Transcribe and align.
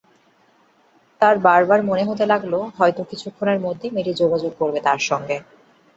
তাঁর 1.21 1.35
বারবার 1.39 1.79
মনে 1.83 2.03
হতে 2.03 2.23
লাগল, 2.25 2.53
হয়তো 2.77 3.01
কিছুক্ষণের 3.03 3.59
মধ্যেই 3.59 3.93
মেয়েটি 3.93 4.13
যোগাযোগ 4.21 4.51
করবে 4.59 4.79
তাঁর 4.87 4.99
সঙ্গে। 5.09 5.37